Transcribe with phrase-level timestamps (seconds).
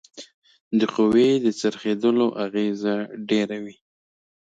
[0.79, 2.95] د قوې د څرخیدلو اغیزه
[3.29, 3.75] ډیره وي.